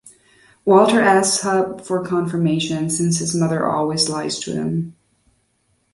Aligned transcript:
Walter 0.65 0.99
asks 0.99 1.43
Hub 1.43 1.81
for 1.81 2.03
confirmation, 2.03 2.89
since 2.89 3.19
his 3.19 3.35
mother 3.35 3.67
always 3.69 4.09
lies 4.09 4.39
to 4.39 4.51
him. 4.51 4.95